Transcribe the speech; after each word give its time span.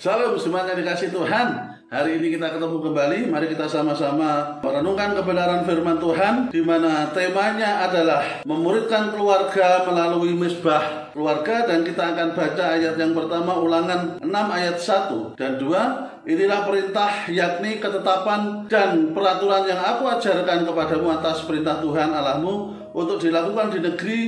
Salam 0.00 0.32
semuanya 0.40 0.72
dikasih 0.72 1.12
Tuhan. 1.12 1.76
Hari 1.92 2.16
ini 2.16 2.32
kita 2.32 2.56
ketemu 2.56 2.80
kembali. 2.80 3.28
Mari 3.28 3.52
kita 3.52 3.68
sama-sama 3.68 4.56
merenungkan 4.64 5.12
kebenaran 5.12 5.60
firman 5.68 6.00
Tuhan 6.00 6.48
di 6.48 6.64
mana 6.64 7.12
temanya 7.12 7.84
adalah 7.84 8.40
memuridkan 8.48 9.12
keluarga 9.12 9.84
melalui 9.84 10.32
misbah 10.32 11.12
keluarga 11.12 11.68
dan 11.68 11.84
kita 11.84 12.16
akan 12.16 12.32
baca 12.32 12.80
ayat 12.80 12.96
yang 12.96 13.12
pertama 13.12 13.60
Ulangan 13.60 14.24
6 14.24 14.24
ayat 14.32 14.80
1 14.80 15.36
dan 15.36 15.60
2. 15.60 16.32
Inilah 16.32 16.64
perintah 16.64 17.28
yakni 17.28 17.76
ketetapan 17.76 18.72
dan 18.72 19.12
peraturan 19.12 19.68
yang 19.68 19.84
aku 19.84 20.08
ajarkan 20.16 20.64
kepadamu 20.64 21.12
atas 21.12 21.44
perintah 21.44 21.76
Tuhan 21.84 22.08
Allahmu 22.08 22.72
untuk 22.96 23.20
dilakukan 23.20 23.68
di 23.76 23.84
negeri 23.84 24.20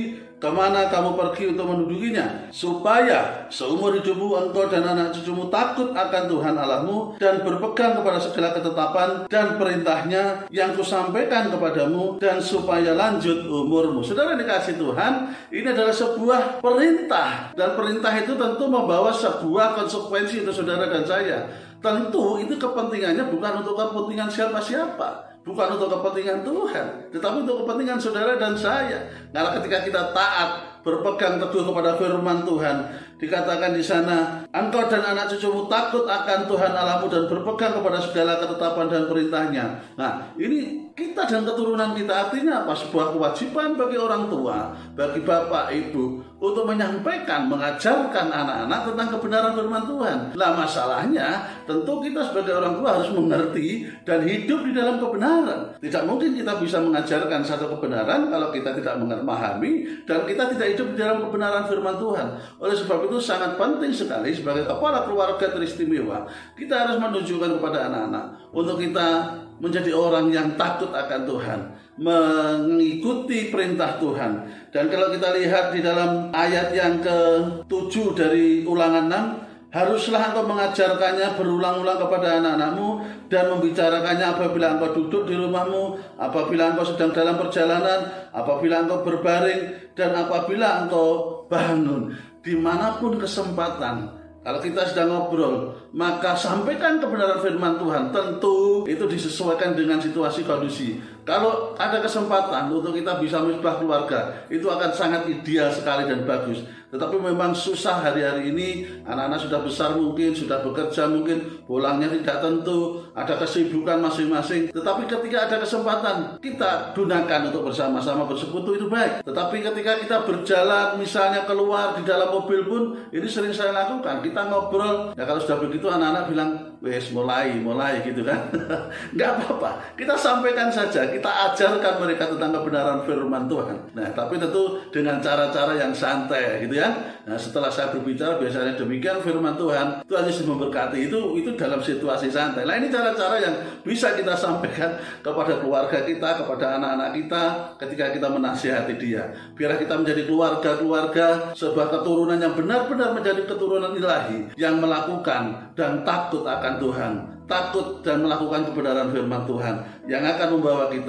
ke 0.43 0.51
mana 0.51 0.91
kamu 0.91 1.15
pergi 1.15 1.55
untuk 1.55 1.71
mendudukinya 1.71 2.51
supaya 2.51 3.47
seumur 3.47 3.95
hidupmu 3.95 4.35
engkau 4.35 4.67
dan 4.67 4.83
anak 4.83 5.15
cucumu 5.15 5.47
takut 5.47 5.95
akan 5.95 6.27
Tuhan 6.27 6.59
Allahmu 6.59 7.15
dan 7.15 7.47
berpegang 7.47 7.95
kepada 7.95 8.19
segala 8.19 8.51
ketetapan 8.51 9.09
dan 9.31 9.55
perintahnya 9.55 10.43
yang 10.51 10.75
kusampaikan 10.75 11.47
kepadamu 11.47 12.19
dan 12.19 12.43
supaya 12.43 12.91
lanjut 12.91 13.47
umurmu. 13.47 14.03
Saudara 14.03 14.35
dikasih 14.35 14.75
Tuhan 14.75 15.31
ini 15.47 15.67
adalah 15.71 15.95
sebuah 15.95 16.59
perintah. 16.59 17.55
Dan 17.55 17.79
perintah 17.79 18.11
itu 18.19 18.35
tentu 18.35 18.67
membawa 18.67 19.15
sebuah 19.15 19.79
konsekuensi 19.79 20.43
untuk 20.43 20.59
saudara 20.59 20.91
dan 20.91 21.07
saya 21.07 21.47
tentu 21.83 22.39
itu 22.39 22.55
kepentingannya 22.55 23.27
bukan 23.27 23.59
untuk 23.59 23.75
kepentingan 23.75 24.31
siapa-siapa 24.31 25.33
bukan 25.43 25.75
untuk 25.75 25.91
kepentingan 25.99 26.39
Tuhan, 26.41 26.87
tetapi 27.11 27.43
untuk 27.43 27.67
kepentingan 27.67 27.99
saudara 27.99 28.39
dan 28.39 28.55
saya. 28.55 29.11
Karena 29.35 29.51
ketika 29.59 29.77
kita 29.83 30.01
taat, 30.15 30.72
berpegang 30.83 31.39
teguh 31.39 31.63
kepada 31.63 31.95
firman 31.95 32.43
Tuhan, 32.43 32.77
dikatakan 33.23 33.71
di 33.71 33.83
sana, 33.83 34.43
engkau 34.51 34.91
dan 34.91 34.99
anak 35.15 35.31
cucumu 35.31 35.71
takut 35.71 36.03
akan 36.03 36.43
Tuhan 36.43 36.71
Allahmu 36.75 37.07
dan 37.07 37.23
berpegang 37.31 37.79
kepada 37.79 38.03
segala 38.03 38.35
ketetapan 38.43 38.87
dan 38.91 39.03
perintahnya. 39.07 39.65
Nah, 39.95 40.35
ini 40.35 40.91
kita 40.93 41.25
dan 41.25 41.41
keturunan 41.41 41.97
kita 41.97 42.29
artinya 42.29 42.67
apa? 42.67 42.75
Sebuah 42.77 43.17
kewajiban 43.17 43.79
bagi 43.79 43.97
orang 43.97 44.29
tua, 44.29 44.69
bagi 44.93 45.25
bapak, 45.25 45.73
ibu 45.73 46.21
untuk 46.43 46.67
menyampaikan, 46.67 47.47
mengajarkan 47.47 48.27
anak-anak 48.29 48.91
tentang 48.91 49.07
kebenaran 49.15 49.51
firman 49.55 49.83
Tuhan. 49.87 50.17
Nah, 50.35 50.51
masalahnya 50.53 51.27
tentu 51.63 52.03
kita 52.03 52.19
sebagai 52.29 52.59
orang 52.59 52.77
tua 52.77 52.99
harus 52.99 53.09
mengerti 53.15 53.87
dan 54.03 54.21
hidup 54.27 54.67
di 54.67 54.75
dalam 54.75 54.99
kebenaran. 54.99 55.73
Tidak 55.79 56.03
mungkin 56.03 56.35
kita 56.35 56.59
bisa 56.59 56.77
mengajarkan 56.83 57.41
satu 57.41 57.71
kebenaran 57.73 58.27
kalau 58.27 58.51
kita 58.51 58.75
tidak 58.75 58.99
memahami 58.99 60.03
dan 60.03 60.27
kita 60.27 60.51
tidak 60.51 60.72
hidup 60.73 60.97
dalam 60.97 61.23
kebenaran 61.23 61.69
firman 61.69 61.95
Tuhan. 62.01 62.27
Oleh 62.59 62.75
sebab 62.75 63.05
itu 63.07 63.17
sangat 63.21 63.55
penting 63.55 63.93
sekali 63.93 64.33
sebagai 64.33 64.65
kepala 64.65 65.05
keluarga 65.05 65.53
teristimewa 65.53 66.25
kita 66.57 66.73
harus 66.73 66.97
menunjukkan 66.99 67.61
kepada 67.61 67.89
anak-anak 67.89 68.25
untuk 68.51 68.81
kita 68.81 69.37
menjadi 69.61 69.95
orang 69.95 70.27
yang 70.33 70.59
takut 70.59 70.91
akan 70.91 71.23
Tuhan, 71.23 71.59
mengikuti 72.01 73.47
perintah 73.53 73.95
Tuhan. 74.01 74.43
Dan 74.73 74.89
kalau 74.89 75.13
kita 75.13 75.31
lihat 75.37 75.71
di 75.71 75.79
dalam 75.79 76.33
ayat 76.33 76.73
yang 76.73 76.99
ke-7 76.99 77.93
dari 78.17 78.67
Ulangan 78.67 79.07
6, 79.07 79.52
haruslah 79.73 80.29
engkau 80.29 80.45
mengajarkannya 80.45 81.33
berulang-ulang 81.33 81.97
kepada 81.97 82.37
anak-anakmu 82.37 82.89
dan 83.25 83.49
membicarakannya 83.49 84.27
apabila 84.37 84.77
engkau 84.77 84.93
duduk 84.93 85.25
di 85.25 85.33
rumahmu, 85.33 85.97
apabila 86.21 86.77
engkau 86.77 86.85
sedang 86.85 87.09
dalam 87.09 87.41
perjalanan, 87.41 88.29
apabila 88.29 88.85
engkau 88.85 89.01
berbaring, 89.01 89.91
dan 89.97 90.13
apabila 90.13 90.85
engkau 90.85 91.41
bangun. 91.49 92.13
Di 92.45 92.53
mana 92.53 93.01
pun 93.01 93.17
kesempatan, 93.17 94.23
kalau 94.43 94.59
kita 94.59 94.83
sedang 94.91 95.07
ngobrol, 95.09 95.71
maka 95.95 96.35
sampaikan 96.35 96.99
kebenaran 96.99 97.39
firman 97.39 97.79
Tuhan. 97.79 98.11
Tentu 98.11 98.83
itu 98.83 99.07
disesuaikan 99.07 99.71
dengan 99.71 100.03
situasi 100.03 100.43
kondisi. 100.43 100.99
Kalau 101.23 101.71
ada 101.79 102.03
kesempatan 102.03 102.67
untuk 102.67 102.91
kita 102.91 103.15
bisa 103.23 103.39
misbah 103.39 103.79
keluarga, 103.79 104.43
itu 104.51 104.67
akan 104.67 104.91
sangat 104.91 105.23
ideal 105.31 105.71
sekali 105.71 106.03
dan 106.03 106.27
bagus. 106.27 106.67
Tetapi 106.93 107.17
memang 107.17 107.57
susah 107.57 108.05
hari-hari 108.05 108.53
ini, 108.53 108.85
anak-anak 109.01 109.41
sudah 109.41 109.65
besar 109.65 109.97
mungkin, 109.97 110.29
sudah 110.29 110.61
bekerja 110.61 111.09
mungkin, 111.09 111.65
pulangnya 111.65 112.05
tidak 112.05 112.37
tentu, 112.37 113.01
ada 113.17 113.33
kesibukan 113.41 113.97
masing-masing. 113.97 114.69
Tetapi 114.69 115.09
ketika 115.09 115.49
ada 115.49 115.57
kesempatan, 115.57 116.37
kita 116.37 116.93
gunakan 116.93 117.49
untuk 117.49 117.65
bersama-sama 117.65 118.29
bersekutu 118.29 118.77
itu 118.77 118.85
baik. 118.93 119.25
Tetapi 119.25 119.65
ketika 119.65 120.05
kita 120.05 120.17
berjalan, 120.21 121.01
misalnya 121.01 121.49
keluar 121.49 121.97
di 121.97 122.05
dalam 122.05 122.29
mobil 122.29 122.61
pun, 122.61 122.93
ini 123.09 123.25
sering 123.25 123.49
saya 123.49 123.73
lakukan. 123.73 124.21
Kita 124.21 124.53
ngobrol, 124.53 125.17
ya 125.17 125.25
kalau 125.25 125.41
sudah 125.41 125.65
begitu 125.65 125.89
anak-anak 125.89 126.29
bilang, 126.29 126.77
wes 126.77 127.09
mulai, 127.09 127.57
mulai 127.57 128.05
gitu 128.05 128.21
kan. 128.21 128.53
Nggak 129.17 129.29
apa-apa, 129.41 129.97
kita 129.97 130.13
sampaikan 130.13 130.69
saja, 130.69 131.09
kita 131.13 131.29
ajarkan 131.51 131.93
mereka 132.01 132.25
tentang 132.33 132.51
kebenaran 132.51 132.99
firman 133.05 133.45
Tuhan. 133.45 133.77
Nah, 133.93 134.07
tapi 134.11 134.41
tentu 134.41 134.81
dengan 134.89 135.21
cara-cara 135.21 135.77
yang 135.77 135.93
santai 135.93 136.65
gitu 136.65 136.75
ya. 136.81 136.89
Nah, 137.23 137.37
setelah 137.37 137.69
saya 137.69 137.93
berbicara 137.93 138.41
biasanya 138.41 138.73
demikian 138.73 139.21
firman 139.21 139.53
Tuhan, 139.55 140.01
Tuhan 140.03 140.23
Yesus 140.25 140.49
memberkati 140.49 141.07
itu 141.07 141.37
itu 141.37 141.53
dalam 141.53 141.79
situasi 141.79 142.27
santai. 142.33 142.65
Nah, 142.65 142.75
ini 142.81 142.89
cara-cara 142.89 143.37
yang 143.37 143.55
bisa 143.85 144.17
kita 144.17 144.33
sampaikan 144.33 144.97
kepada 145.21 145.61
keluarga 145.61 146.01
kita, 146.01 146.43
kepada 146.43 146.81
anak-anak 146.81 147.09
kita 147.15 147.43
ketika 147.79 148.05
kita 148.11 148.27
menasihati 148.27 148.93
dia. 148.97 149.29
Biar 149.53 149.77
kita 149.77 149.95
menjadi 149.95 150.25
keluarga-keluarga 150.25 151.53
sebuah 151.53 151.87
keturunan 151.93 152.41
yang 152.41 152.57
benar-benar 152.57 153.13
menjadi 153.13 153.45
keturunan 153.45 153.93
ilahi 153.93 154.51
yang 154.57 154.81
melakukan 154.81 155.71
dan 155.77 156.01
takut 156.01 156.43
akan 156.43 156.73
Tuhan 156.81 157.13
takut 157.43 157.99
dan 158.01 158.23
melakukan 158.23 158.71
kebenaran 158.71 159.11
firman 159.11 159.43
Tuhan 159.43 159.75
yang 160.07 160.23
akan 160.23 160.47
membawa 160.59 160.87
kita 160.87 161.02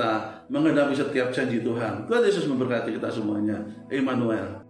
mengenapi 0.51 0.93
setiap 0.95 1.31
janji 1.31 1.63
Tuhan. 1.63 2.05
Tuhan 2.09 2.23
Yesus 2.23 2.47
memberkati 2.51 2.95
kita 2.95 3.09
semuanya. 3.09 3.61
Emmanuel. 3.89 4.65